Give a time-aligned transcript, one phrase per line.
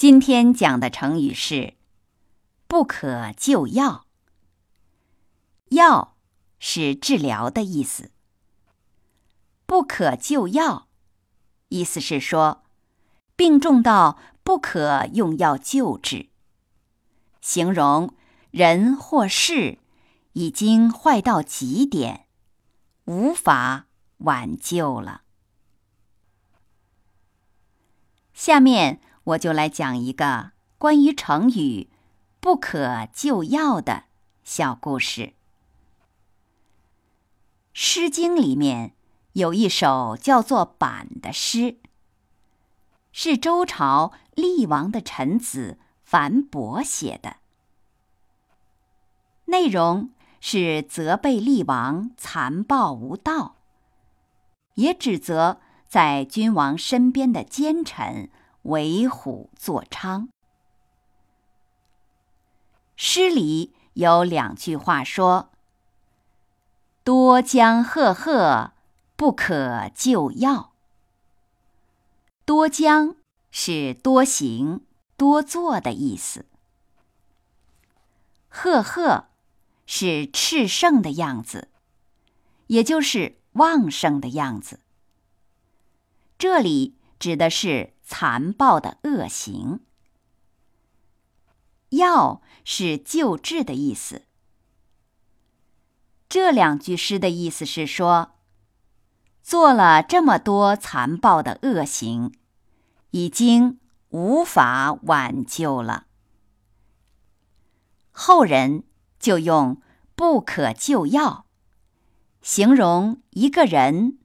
[0.00, 1.74] 今天讲的成语是
[2.66, 4.06] “不可救药”。
[5.72, 6.16] 药
[6.58, 8.10] 是治疗的意思
[9.66, 10.88] ，“不可救药”
[11.68, 12.62] 意思是说
[13.36, 16.30] 病重到不可用药救治，
[17.42, 18.14] 形容
[18.50, 19.76] 人或事
[20.32, 22.26] 已经坏到极点，
[23.04, 23.84] 无法
[24.16, 25.24] 挽救了。
[28.32, 29.02] 下面。
[29.24, 31.90] 我就来讲一个关于成语
[32.40, 34.04] “不可救药”的
[34.42, 35.22] 小故事。
[37.72, 38.94] 《诗经》里面
[39.34, 41.76] 有一首叫做《板》的诗，
[43.12, 47.36] 是周朝厉王的臣子樊伯写的，
[49.44, 53.56] 内容是责备厉王残暴无道，
[54.74, 58.30] 也指责在君王身边的奸臣。
[58.62, 60.28] 为虎作伥。
[62.96, 65.50] 诗里有两句话说
[67.02, 68.72] ：“多将赫赫，
[69.16, 70.72] 不可救药。”
[72.44, 73.16] 多将
[73.50, 74.84] 是多行、
[75.16, 76.46] 多做的意思。
[78.48, 79.28] 赫赫
[79.86, 81.68] 是炽盛的样子，
[82.66, 84.80] 也就是旺盛的样子。
[86.36, 87.94] 这里指的是。
[88.12, 89.82] 残暴的恶行，
[91.90, 94.22] 药是救治的意思。
[96.28, 98.32] 这两句诗的意思是说，
[99.44, 102.34] 做了这么多残暴的恶行，
[103.12, 106.06] 已经无法挽救了。
[108.10, 108.82] 后人
[109.20, 109.80] 就用
[110.16, 111.46] “不可救药”
[112.42, 114.18] 形容一个人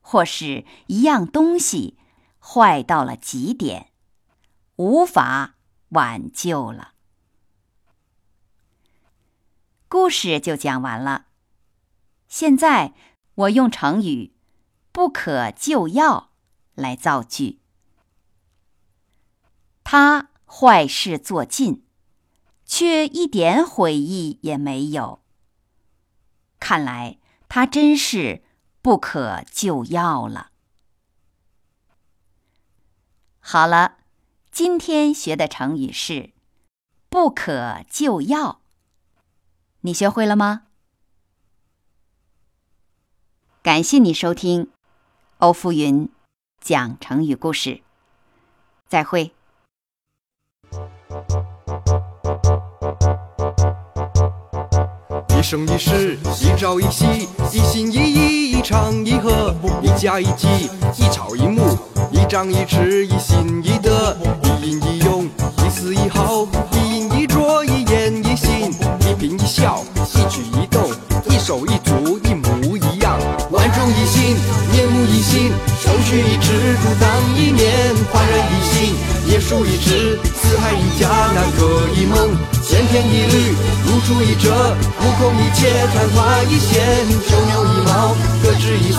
[0.00, 1.97] 或是一样东西。
[2.50, 3.92] 坏到了极点，
[4.76, 5.56] 无法
[5.90, 6.94] 挽救了。
[9.86, 11.26] 故事就讲完了。
[12.26, 12.94] 现在
[13.34, 14.32] 我用成语
[14.92, 16.30] “不可救药”
[16.74, 17.60] 来造句。
[19.84, 21.84] 他坏事做尽，
[22.64, 25.22] 却一点悔意也没有。
[26.58, 28.42] 看来他真是
[28.80, 30.52] 不可救药了。
[33.50, 33.94] 好了，
[34.52, 36.32] 今天学的成语是
[37.08, 38.60] “不可救药”，
[39.80, 40.64] 你学会了吗？
[43.62, 44.68] 感谢你收听
[45.38, 46.10] 欧福云
[46.60, 47.80] 讲成语故事，
[48.86, 49.32] 再会。
[55.30, 57.06] 一生一世，一朝一夕，
[57.50, 60.46] 一心一意，一唱一和，一家一计，
[60.98, 61.97] 一草一木。
[62.10, 68.70] 一张一弛，一心一德，一饮一用，一丝一毫，一饮一啄，一言一行，
[69.00, 70.90] 一颦一笑，一举一动，
[71.28, 73.18] 一手一足，一模一样。
[73.50, 74.36] 万众一心，
[74.72, 78.94] 面目一新，手取一指，独当一面，焕然一新，
[79.30, 80.18] 也树一枝，
[80.48, 82.16] 四海一家，南柯一梦，
[82.64, 83.52] 千篇一律，
[83.84, 84.48] 如出一辙，
[84.98, 88.98] 目空一切，昙花一现，九牛一毛，各执一词，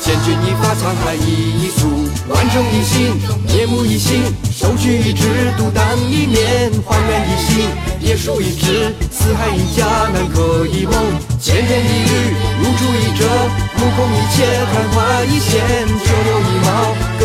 [0.00, 2.08] 千钧一发，沧海一粟。
[2.28, 3.12] 万众一心，
[3.46, 7.68] 面目一新，手取一枝，独当一面，焕然一新，
[8.00, 9.84] 叶树一枝，四海一家，
[10.14, 10.94] 南柯一梦，
[11.38, 13.28] 千篇一律，如出一辙，
[13.76, 17.15] 目空一切，昙花一现，九牛一毛。